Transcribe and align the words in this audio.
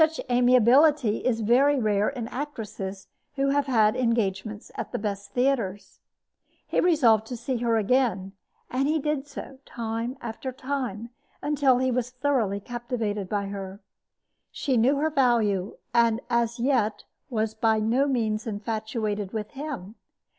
Such 0.01 0.19
amiability 0.31 1.17
is 1.17 1.41
very 1.41 1.77
rare 1.79 2.09
in 2.09 2.27
actresses 2.29 3.07
who 3.35 3.49
have 3.49 3.67
had 3.67 3.95
engagements 3.95 4.71
at 4.73 4.91
the 4.91 4.97
best 4.97 5.29
theaters. 5.33 5.99
He 6.65 6.79
resolved 6.79 7.27
to 7.27 7.37
see 7.37 7.57
her 7.57 7.77
again; 7.77 8.31
and 8.71 8.87
he 8.87 8.97
did 8.97 9.27
so, 9.27 9.59
time 9.63 10.17
after 10.19 10.51
time, 10.51 11.11
until 11.43 11.77
he 11.77 11.91
was 11.91 12.09
thoroughly 12.09 12.59
captivated 12.59 13.29
by 13.29 13.49
her. 13.49 13.79
She 14.49 14.75
knew 14.75 14.95
her 14.95 15.11
value, 15.11 15.77
and 15.93 16.19
as 16.31 16.59
yet 16.59 17.03
was 17.29 17.53
by 17.53 17.79
no 17.79 18.07
means 18.07 18.47
infatuated 18.47 19.33
with 19.33 19.51
him. 19.51 19.93